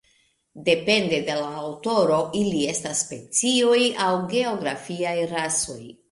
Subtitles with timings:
[0.67, 5.79] Depende de la aŭtoro ili estas specioj aŭ geografiaj rasoj.